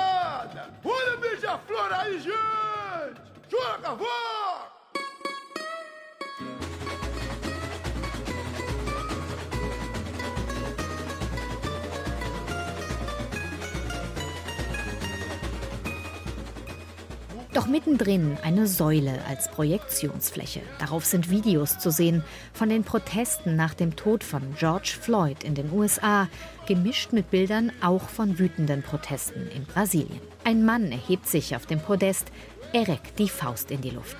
Doch 17.54 17.68
mittendrin 17.68 18.36
eine 18.42 18.66
Säule 18.66 19.20
als 19.28 19.48
Projektionsfläche. 19.48 20.60
Darauf 20.80 21.04
sind 21.04 21.30
Videos 21.30 21.78
zu 21.78 21.92
sehen 21.92 22.24
von 22.52 22.68
den 22.68 22.82
Protesten 22.82 23.54
nach 23.54 23.74
dem 23.74 23.94
Tod 23.94 24.24
von 24.24 24.42
George 24.58 24.96
Floyd 25.00 25.44
in 25.44 25.54
den 25.54 25.72
USA, 25.72 26.26
gemischt 26.66 27.12
mit 27.12 27.30
Bildern 27.30 27.70
auch 27.80 28.08
von 28.08 28.40
wütenden 28.40 28.82
Protesten 28.82 29.46
in 29.54 29.66
Brasilien. 29.66 30.20
Ein 30.42 30.64
Mann 30.64 30.90
erhebt 30.90 31.28
sich 31.28 31.54
auf 31.54 31.64
dem 31.64 31.78
Podest, 31.78 32.26
er 32.72 32.88
reckt 32.88 33.20
die 33.20 33.28
Faust 33.28 33.70
in 33.70 33.82
die 33.82 33.90
Luft. 33.90 34.16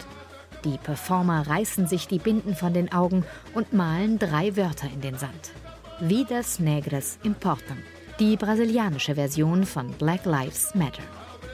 Die 0.64 0.78
Performer 0.78 1.44
reißen 1.48 1.88
sich 1.88 2.06
die 2.06 2.20
Binden 2.20 2.54
von 2.54 2.72
den 2.72 2.92
Augen 2.92 3.24
und 3.52 3.72
malen 3.72 4.20
drei 4.20 4.56
Wörter 4.56 4.86
in 4.94 5.00
den 5.00 5.18
Sand. 5.18 5.50
Vidas 5.98 6.60
Negras 6.60 7.18
Importam. 7.24 7.78
Die 8.20 8.36
brasilianische 8.36 9.16
Version 9.16 9.66
von 9.66 9.90
Black 9.90 10.24
Lives 10.24 10.72
Matter. 10.76 11.02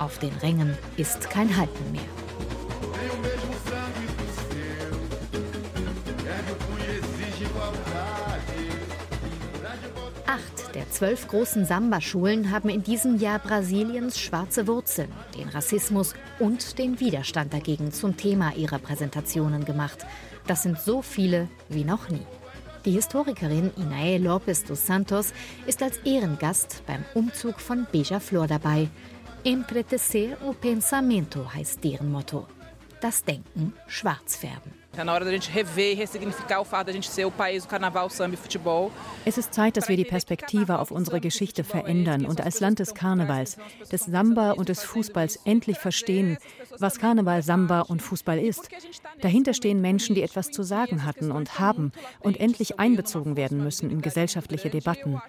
Auf 0.01 0.19
den 0.19 0.33
Rängen 0.41 0.79
ist 0.97 1.29
kein 1.29 1.55
Halten 1.55 1.93
mehr. 1.93 2.01
Acht 10.27 10.75
der 10.75 10.91
zwölf 10.91 11.29
großen 11.29 11.67
Samba-Schulen 11.67 12.51
haben 12.51 12.71
in 12.71 12.83
diesem 12.83 13.19
Jahr 13.19 13.41
Brasiliens 13.41 14.19
schwarze 14.19 14.67
Wurzeln, 14.67 15.13
den 15.37 15.51
Rassismus 15.51 16.15
und 16.39 16.79
den 16.79 16.99
Widerstand 16.99 17.53
dagegen 17.53 17.93
zum 17.93 18.17
Thema 18.17 18.55
ihrer 18.57 18.79
Präsentationen 18.79 19.67
gemacht. 19.67 20.07
Das 20.47 20.63
sind 20.63 20.81
so 20.81 21.03
viele 21.03 21.49
wie 21.69 21.85
noch 21.85 22.09
nie. 22.09 22.25
Die 22.87 22.93
Historikerin 22.93 23.71
Inae 23.77 24.17
Lopes 24.17 24.65
dos 24.65 24.87
Santos 24.87 25.35
ist 25.67 25.83
als 25.83 25.99
Ehrengast 25.99 26.83
beim 26.87 27.05
Umzug 27.13 27.61
von 27.61 27.87
Beja 27.93 28.19
Flor 28.19 28.47
dabei. 28.47 28.89
Empretecer 29.43 30.37
o 30.43 30.53
pensamento 30.53 31.51
heißt 31.55 31.83
deren 31.83 32.13
Motto. 32.13 32.47
Das 33.01 33.25
Denken 33.25 33.73
schwarz 33.87 34.37
färben. 34.37 34.71
Está 34.93 35.03
na 35.03 35.15
hora 35.15 35.25
da 35.25 35.31
gente 35.31 35.51
rever 35.51 35.93
e 35.93 35.95
ressignificar 35.95 36.61
o 36.61 36.65
fato 36.65 36.89
da 36.89 36.93
gente 36.93 37.09
ser 37.09 37.25
o 37.25 37.31
país 37.31 37.65
do 37.65 37.69
carnaval, 37.69 38.11
samba 38.11 38.35
e 38.35 38.37
futebol. 38.37 38.91
Es 39.25 39.39
ist 39.39 39.55
Zeit, 39.55 39.79
dass 39.79 39.89
wir 39.89 39.97
die 39.97 40.05
Perspektive 40.05 40.79
auf 40.79 40.91
unsere 40.91 41.21
Geschichte 41.21 41.65
verändern 41.65 42.27
und 42.27 42.43
als 42.43 42.61
Land 42.61 42.81
des 42.81 42.93
Karnevals, 42.93 43.57
des 43.91 44.03
Samba 44.03 44.51
und 44.51 44.69
des 44.69 44.83
Fußballs 44.83 45.39
endlich 45.47 45.79
verstehen, 45.79 46.37
was 46.79 46.99
Karneval, 46.99 47.43
Samba 47.43 47.81
und 47.81 48.03
Fußball 48.03 48.39
ist. 48.39 48.69
Dahinter 49.23 49.55
stehen 49.55 49.81
Menschen, 49.81 50.15
die 50.15 50.23
etwas 50.23 50.51
zu 50.51 50.63
sagen 50.63 51.07
hatten 51.07 51.31
und 51.31 51.59
haben 51.59 51.93
und 52.19 52.39
endlich 52.39 52.79
einbezogen 52.79 53.37
werden 53.37 53.63
müssen 53.65 53.91
in 53.91 54.03
gesellschaftliche 54.03 54.69
Debatten. 54.69 55.23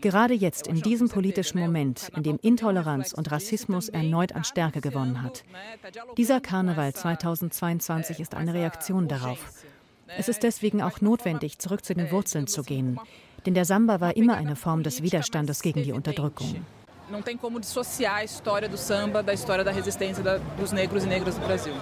Gerade 0.00 0.34
jetzt, 0.34 0.66
in 0.66 0.80
diesem 0.80 1.08
politischen 1.08 1.60
Moment, 1.60 2.10
in 2.16 2.22
dem 2.22 2.38
Intoleranz 2.42 3.12
und 3.12 3.30
Rassismus 3.30 3.88
erneut 3.88 4.34
an 4.34 4.44
Stärke 4.44 4.80
gewonnen 4.80 5.22
hat. 5.22 5.44
Dieser 6.16 6.40
Karneval 6.40 6.92
2022 6.94 8.20
ist 8.20 8.34
eine 8.34 8.54
Reaktion 8.54 9.08
darauf. 9.08 9.38
Es 10.18 10.28
ist 10.28 10.42
deswegen 10.42 10.82
auch 10.82 11.00
notwendig, 11.00 11.58
zurück 11.58 11.84
zu 11.84 11.94
den 11.94 12.10
Wurzeln 12.10 12.46
zu 12.46 12.62
gehen. 12.62 12.98
Denn 13.46 13.54
der 13.54 13.64
Samba 13.64 14.00
war 14.00 14.16
immer 14.16 14.36
eine 14.36 14.56
Form 14.56 14.82
des 14.82 15.02
Widerstandes 15.02 15.60
gegen 15.62 15.82
die 15.82 15.92
Unterdrückung. 15.92 16.64
Não 17.10 17.20
tem 17.22 17.36
como 17.38 17.58
dissociar 17.60 18.14
a 18.14 18.24
história 18.24 18.66
do 18.66 18.78
samba 18.78 19.22
da 19.22 19.34
história 19.34 19.62
da 19.62 19.70
resistência 19.70 20.22
da- 20.24 20.38
dos 20.58 20.72
negros 20.72 21.04
e 21.04 21.06
negras 21.06 21.34
do 21.34 21.42
Brasil. 21.46 21.74